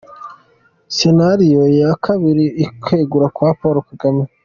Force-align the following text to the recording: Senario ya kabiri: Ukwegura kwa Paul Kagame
Senario 0.95 1.61
ya 1.79 1.91
kabiri: 2.05 2.45
Ukwegura 2.67 3.27
kwa 3.35 3.49
Paul 3.59 3.77
Kagame 3.89 4.23